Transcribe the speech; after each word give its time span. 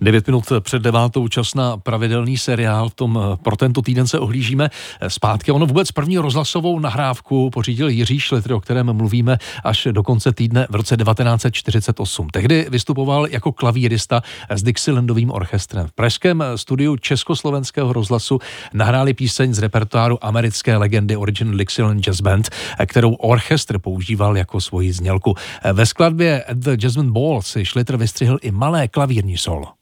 9 0.00 0.26
minut 0.26 0.44
před 0.60 0.82
devátou 0.82 1.28
čas 1.28 1.54
na 1.54 1.76
pravidelný 1.76 2.38
seriál. 2.38 2.88
V 2.88 2.94
tom 2.94 3.18
eh, 3.22 3.36
pro 3.42 3.56
tento 3.56 3.82
týden 3.82 4.06
se 4.06 4.18
ohlížíme 4.18 4.70
eh, 5.00 5.10
zpátky. 5.10 5.52
Ono 5.52 5.66
vůbec 5.66 5.92
první 5.92 6.18
rozhlasovou 6.18 6.78
nahrávku 6.78 7.50
pořídil 7.50 7.88
Jiří 7.88 8.20
Šlitr, 8.20 8.52
o 8.52 8.60
kterém 8.60 8.92
mluvíme 8.92 9.38
až 9.64 9.88
do 9.92 10.02
konce 10.02 10.32
týdne 10.32 10.66
v 10.70 10.74
roce 10.74 10.96
1948. 10.96 12.28
Tehdy 12.30 12.66
vystupoval 12.70 13.26
jako 13.26 13.52
klavírista 13.52 14.22
s 14.50 14.62
Dixielandovým 14.62 15.30
orchestrem. 15.30 15.86
V 15.86 15.92
pražském 15.92 16.44
studiu 16.56 16.96
Československého 16.96 17.92
rozhlasu 17.92 18.38
nahráli 18.74 19.14
píseň 19.14 19.54
z 19.54 19.58
repertoáru 19.58 20.24
americké 20.24 20.76
legendy 20.76 21.16
Original 21.16 21.56
Dixieland 21.56 22.04
Jazz 22.04 22.20
Band, 22.20 22.48
eh, 22.78 22.86
kterou 22.86 23.14
orchestr 23.14 23.78
používal 23.78 24.36
jako 24.36 24.60
svoji 24.60 24.92
znělku. 24.92 25.34
Ve 25.72 25.86
skladbě 25.86 26.44
The 26.52 26.70
Jazzman 26.76 27.12
Ball 27.12 27.42
si 27.42 27.64
Šlitr 27.64 27.96
vystřihl 27.96 28.38
i 28.42 28.50
malé 28.50 28.88
klavírní 28.88 29.36
solo. 29.36 29.78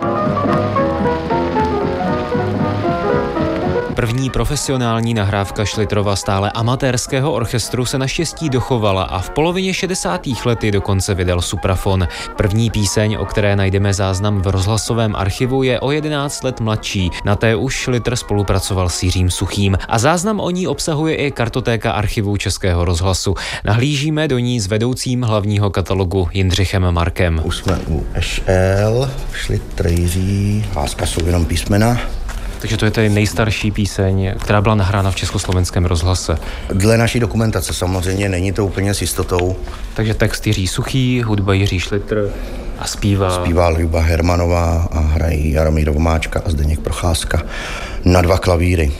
Thank 0.00 0.62
you. 0.62 0.67
První 3.98 4.30
profesionální 4.30 5.14
nahrávka 5.14 5.64
Šlitrova 5.64 6.16
stále 6.16 6.50
amatérského 6.50 7.32
orchestru 7.32 7.86
se 7.86 7.98
naštěstí 7.98 8.48
dochovala 8.48 9.02
a 9.02 9.18
v 9.18 9.30
polovině 9.30 9.74
60. 9.74 10.26
let 10.44 10.62
dokonce 10.62 11.14
vydal 11.14 11.42
Suprafon. 11.42 12.08
První 12.36 12.70
píseň, 12.70 13.16
o 13.20 13.24
které 13.24 13.56
najdeme 13.56 13.94
záznam 13.94 14.42
v 14.42 14.46
rozhlasovém 14.46 15.16
archivu, 15.16 15.62
je 15.62 15.80
o 15.80 15.90
11 15.90 16.44
let 16.44 16.60
mladší. 16.60 17.10
Na 17.24 17.36
té 17.36 17.56
už 17.56 17.74
Šlitr 17.74 18.16
spolupracoval 18.16 18.88
s 18.88 19.02
Jiřím 19.02 19.30
Suchým 19.30 19.78
a 19.88 19.98
záznam 19.98 20.40
o 20.40 20.50
ní 20.50 20.66
obsahuje 20.66 21.14
i 21.14 21.30
kartotéka 21.30 21.92
archivu 21.92 22.36
Českého 22.36 22.84
rozhlasu. 22.84 23.34
Nahlížíme 23.64 24.28
do 24.28 24.38
ní 24.38 24.60
s 24.60 24.66
vedoucím 24.66 25.22
hlavního 25.22 25.70
katalogu 25.70 26.28
Jindřichem 26.32 26.92
Markem. 26.92 27.40
Už 27.44 27.56
jsme 27.56 27.78
u 27.88 28.06
SL, 28.20 29.10
Šlitr 29.32 29.86
Jiří, 29.86 30.64
láska 30.76 31.06
jsou 31.06 31.26
jenom 31.26 31.44
písmena. 31.44 32.17
Takže 32.60 32.76
to 32.76 32.84
je 32.84 32.90
tedy 32.90 33.08
nejstarší 33.08 33.70
píseň, 33.70 34.34
která 34.40 34.60
byla 34.60 34.74
nahrána 34.74 35.10
v 35.10 35.16
československém 35.16 35.84
rozhlase. 35.84 36.38
Dle 36.72 36.98
naší 36.98 37.20
dokumentace 37.20 37.74
samozřejmě 37.74 38.28
není 38.28 38.52
to 38.52 38.66
úplně 38.66 38.94
s 38.94 39.00
jistotou. 39.00 39.56
Takže 39.94 40.14
text 40.14 40.46
Jiří 40.46 40.66
Suchý, 40.66 41.22
hudba 41.22 41.54
Jiří 41.54 41.80
Šlitr 41.80 42.30
a 42.78 42.86
zpívá... 42.86 43.30
Zpívá 43.30 43.68
Ljuba 43.68 44.00
Hermanová 44.00 44.88
a 44.92 45.00
hrají 45.00 45.52
Jaromír 45.52 45.90
Vomáčka 45.90 46.42
a 46.46 46.50
Zdeněk 46.50 46.80
Procházka 46.80 47.42
na 48.04 48.22
dva 48.22 48.38
klavíry. 48.38 48.92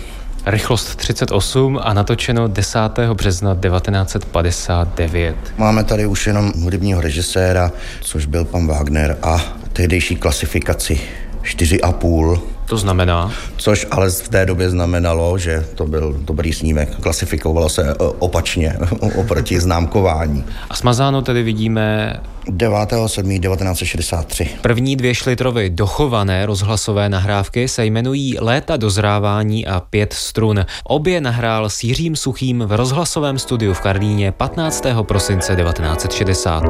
Rychlost 0.47 0.97
38 0.97 1.81
a 1.83 1.93
natočeno 1.93 2.49
10. 2.49 2.79
března 3.13 3.55
1959. 3.55 5.37
Máme 5.59 5.85
tady 5.85 6.07
už 6.07 6.27
jenom 6.27 6.53
hudebního 6.63 7.01
režiséra, 7.01 7.73
což 8.01 8.27
byl 8.27 8.45
pan 8.45 8.67
Wagner 8.67 9.17
a 9.23 9.41
tehdejší 9.73 10.17
klasifikaci 10.17 11.01
4,5 11.49 12.39
to 12.69 12.77
znamená? 12.77 13.33
Což 13.57 13.87
ale 13.91 14.11
v 14.11 14.29
té 14.29 14.47
době 14.47 14.71
znamenalo, 14.71 15.39
že 15.39 15.67
to 15.75 15.87
byl 15.87 16.17
dobrý 16.21 16.53
snímek. 16.53 16.97
Klasifikovalo 17.01 17.69
se 17.69 17.91
e, 17.91 17.95
opačně 17.99 18.77
oproti 19.17 19.61
známkování. 19.61 20.45
A 20.71 20.77
smazáno 20.77 21.23
tedy 21.23 21.43
vidíme 21.43 22.17
9.7.1963. 22.47 24.49
První 24.61 24.97
dvě 24.97 25.15
šlitrovy 25.15 25.71
dochované 25.71 26.47
rozhlasové 26.47 27.09
nahrávky 27.09 27.69
se 27.69 27.85
jmenují 27.85 28.37
Léta 28.41 28.77
dozrávání 28.77 29.67
a 29.67 29.81
pět 29.81 30.13
strun. 30.13 30.67
Obě 30.85 31.21
nahrál 31.21 31.71
s 31.71 31.85
Jiřím 31.85 32.17
Suchým 32.17 32.65
v 32.67 32.73
rozhlasovém 32.73 33.39
studiu 33.39 33.75
v 33.75 33.81
Karlíně 33.81 34.33
15. 34.33 34.85
prosince 35.03 35.57
1960. 35.57 36.63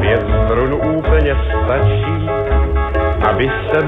Pět 0.00 0.20
strun 0.46 0.72
úplně 0.98 1.34
stačí, 1.64 2.31
aby 3.32 3.48
se 3.70 3.82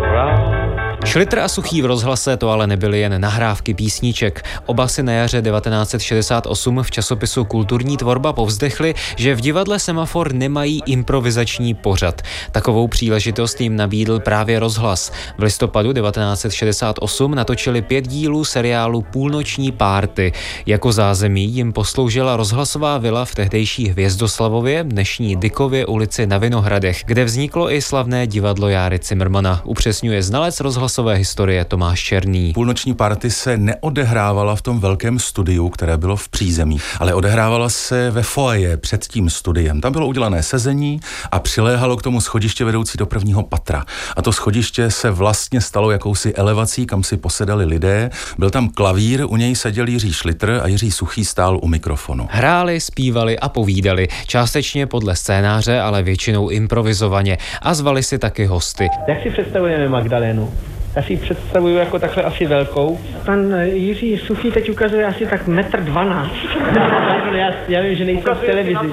hrát 0.00 0.61
Šlitr 1.04 1.38
a 1.38 1.48
Suchý 1.48 1.82
v 1.82 1.86
rozhlase 1.86 2.36
to 2.36 2.50
ale 2.50 2.66
nebyly 2.66 3.00
jen 3.00 3.20
nahrávky 3.20 3.74
písniček. 3.74 4.44
Oba 4.66 4.88
si 4.88 5.02
na 5.02 5.12
jaře 5.12 5.42
1968 5.42 6.82
v 6.82 6.90
časopisu 6.90 7.44
Kulturní 7.44 7.96
tvorba 7.96 8.32
povzdechli, 8.32 8.94
že 9.16 9.34
v 9.34 9.40
divadle 9.40 9.78
Semafor 9.78 10.32
nemají 10.32 10.82
improvizační 10.86 11.74
pořad. 11.74 12.22
Takovou 12.52 12.88
příležitost 12.88 13.60
jim 13.60 13.76
nabídl 13.76 14.20
právě 14.20 14.60
rozhlas. 14.60 15.12
V 15.38 15.42
listopadu 15.42 15.92
1968 15.92 17.34
natočili 17.34 17.82
pět 17.82 18.08
dílů 18.08 18.44
seriálu 18.44 19.02
Půlnoční 19.02 19.72
párty. 19.72 20.32
Jako 20.66 20.92
zázemí 20.92 21.44
jim 21.44 21.72
posloužila 21.72 22.36
rozhlasová 22.36 22.98
vila 22.98 23.24
v 23.24 23.34
tehdejší 23.34 23.88
Hvězdoslavově, 23.88 24.84
dnešní 24.84 25.36
Dykově 25.36 25.86
ulici 25.86 26.26
na 26.26 26.38
Vinohradech, 26.38 27.02
kde 27.06 27.24
vzniklo 27.24 27.72
i 27.72 27.82
slavné 27.82 28.26
divadlo 28.26 28.68
Járy 28.68 28.98
Cimrmana. 28.98 29.60
Upřesňuje 29.64 30.22
znalec 30.22 30.60
rozhlasu 30.60 30.91
rozhlasové 30.92 31.14
historie 31.14 31.64
Tomáš 31.64 32.02
Černý. 32.02 32.52
Půlnoční 32.52 32.94
party 32.94 33.30
se 33.30 33.56
neodehrávala 33.56 34.56
v 34.56 34.62
tom 34.62 34.80
velkém 34.80 35.18
studiu, 35.18 35.68
které 35.68 35.96
bylo 35.96 36.16
v 36.16 36.28
přízemí, 36.28 36.78
ale 36.98 37.14
odehrávala 37.14 37.68
se 37.68 38.10
ve 38.10 38.22
foaje 38.22 38.76
před 38.76 39.06
tím 39.06 39.30
studiem. 39.30 39.80
Tam 39.80 39.92
bylo 39.92 40.06
udělané 40.06 40.42
sezení 40.42 41.00
a 41.30 41.38
přiléhalo 41.38 41.96
k 41.96 42.02
tomu 42.02 42.20
schodiště 42.20 42.64
vedoucí 42.64 42.98
do 42.98 43.06
prvního 43.06 43.42
patra. 43.42 43.84
A 44.16 44.22
to 44.22 44.32
schodiště 44.32 44.90
se 44.90 45.10
vlastně 45.10 45.60
stalo 45.60 45.90
jakousi 45.90 46.34
elevací, 46.34 46.86
kam 46.86 47.02
si 47.02 47.16
posedali 47.16 47.64
lidé. 47.64 48.10
Byl 48.38 48.50
tam 48.50 48.68
klavír, 48.68 49.24
u 49.28 49.36
něj 49.36 49.54
seděl 49.54 49.88
Jiří 49.88 50.12
Šlitr 50.12 50.60
a 50.62 50.66
Jiří 50.66 50.90
Suchý 50.90 51.24
stál 51.24 51.58
u 51.62 51.68
mikrofonu. 51.68 52.28
Hráli, 52.30 52.80
zpívali 52.80 53.38
a 53.38 53.48
povídali, 53.48 54.08
částečně 54.26 54.86
podle 54.86 55.16
scénáře, 55.16 55.80
ale 55.80 56.02
většinou 56.02 56.48
improvizovaně 56.48 57.38
a 57.62 57.74
zvali 57.74 58.02
si 58.02 58.18
taky 58.18 58.46
hosty. 58.46 58.88
Jak 59.08 59.22
si 59.22 59.30
představujeme 59.30 59.88
Magdalénu? 59.88 60.52
Já 60.96 61.02
si 61.02 61.12
ji 61.12 61.16
představuju 61.16 61.76
jako 61.76 61.98
takhle 61.98 62.22
asi 62.22 62.46
velkou. 62.46 63.00
Pan 63.26 63.60
Jiří 63.62 64.18
Suchý 64.18 64.50
teď 64.50 64.70
ukazuje 64.70 65.06
asi 65.06 65.26
tak 65.26 65.46
metr 65.46 65.80
dvanáct. 65.80 66.32
já, 67.34 67.50
já 67.68 67.80
vím, 67.82 67.94
že 67.94 68.04
nejsem 68.04 68.34
v 68.34 68.46
televizi. 68.46 68.78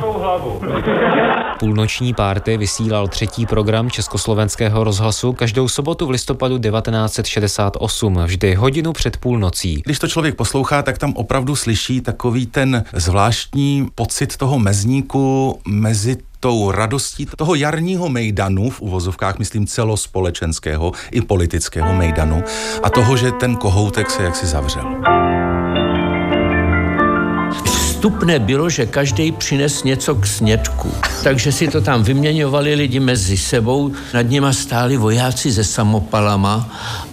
Půlnoční 1.59 2.13
párty 2.13 2.57
vysílal 2.57 3.07
třetí 3.07 3.45
program 3.45 3.91
Československého 3.91 4.83
rozhlasu 4.83 5.33
každou 5.33 5.67
sobotu 5.67 6.05
v 6.05 6.09
listopadu 6.09 6.59
1968, 6.59 8.17
vždy 8.25 8.55
hodinu 8.55 8.93
před 8.93 9.17
půlnocí. 9.17 9.81
Když 9.85 9.99
to 9.99 10.07
člověk 10.07 10.35
poslouchá, 10.35 10.81
tak 10.81 10.97
tam 10.97 11.13
opravdu 11.13 11.55
slyší 11.55 12.01
takový 12.01 12.45
ten 12.45 12.83
zvláštní 12.93 13.87
pocit 13.95 14.37
toho 14.37 14.59
mezníku 14.59 15.59
mezi 15.67 16.17
tou 16.39 16.71
radostí 16.71 17.25
toho 17.35 17.55
jarního 17.55 18.09
mejdanu, 18.09 18.69
v 18.69 18.81
uvozovkách 18.81 19.39
myslím 19.39 19.67
celospolečenského 19.67 20.91
i 21.11 21.21
politického 21.21 21.93
mejdanu, 21.93 22.43
a 22.83 22.89
toho, 22.89 23.17
že 23.17 23.31
ten 23.31 23.55
kohoutek 23.55 24.09
se 24.09 24.23
jaksi 24.23 24.45
zavřel. 24.45 25.28
Vstupné 27.99 28.39
bylo, 28.39 28.69
že 28.69 28.85
každý 28.85 29.31
přines 29.31 29.83
něco 29.83 30.15
k 30.15 30.25
snědku. 30.25 30.91
Takže 31.23 31.51
si 31.51 31.67
to 31.67 31.81
tam 31.81 32.03
vyměňovali 32.03 32.75
lidi 32.75 32.99
mezi 32.99 33.37
sebou, 33.37 33.91
nad 34.13 34.21
nima 34.21 34.53
stáli 34.53 34.97
vojáci 34.97 35.53
se 35.53 35.63
samopalama 35.63 36.69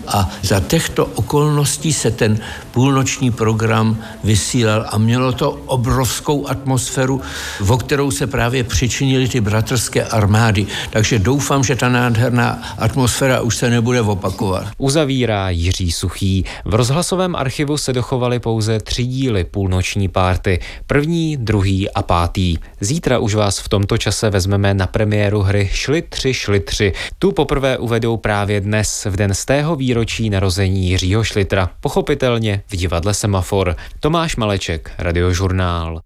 a 0.09 0.31
za 0.43 0.61
těchto 0.61 1.07
okolností 1.07 1.93
se 1.93 2.11
ten 2.11 2.39
půlnoční 2.71 3.31
program 3.31 3.99
vysílal 4.25 4.87
a 4.89 4.99
mělo 4.99 5.33
to 5.33 5.51
obrovskou 5.51 6.49
atmosféru, 6.49 7.21
o 7.69 7.77
kterou 7.77 8.11
se 8.11 8.27
právě 8.27 8.65
přičinili 8.65 9.29
ty 9.29 9.41
bratrské 9.41 10.05
armády. 10.05 10.67
Takže 10.91 11.19
doufám, 11.19 11.65
že 11.65 11.77
ta 11.77 11.89
nádherná 11.89 12.63
atmosféra 12.79 13.41
už 13.41 13.57
se 13.57 13.71
nebude 13.71 14.01
opakovat. 14.01 14.67
Uzavírá 14.79 15.51
Jiří 15.51 15.93
Suchý. 15.93 16.45
V 16.65 16.75
rozhlasovém 16.75 17.37
archivu 17.37 17.79
se 17.79 17.93
dochovaly 17.93 18.39
pouze 18.39 18.81
tři 18.81 19.05
díly 19.05 19.45
půlnoční 19.45 20.09
párty. 20.09 20.61
První, 20.87 21.37
druhý 21.37 21.91
a 21.91 22.03
pátý. 22.03 22.57
Zítra 22.81 23.19
už 23.19 23.35
vás 23.35 23.59
v 23.59 23.69
tomto 23.69 23.99
čase 23.99 24.31
vezmeme 24.31 24.75
na 24.75 24.87
premiéru 24.87 25.43
hry 25.43 25.69
Šli 25.73 26.03
tři, 26.03 26.35
šli 26.35 26.61
tři. 26.61 26.93
Tu 27.19 27.33
poprvé 27.33 27.79
uvedou 27.79 28.17
právě 28.17 28.61
dnes, 28.61 29.07
v 29.11 29.17
den 29.17 29.35
z 29.35 29.45
tého 29.45 29.77
výročí 29.77 30.31
narození 30.31 30.89
Jiřího 30.89 31.25
Šlitra. 31.25 31.71
Pochopitelně 31.81 32.63
v 32.67 32.77
divadle 32.77 33.15
Semafor. 33.15 33.77
Tomáš 34.01 34.37
Maleček, 34.37 34.91
Radiožurnál. 34.99 36.01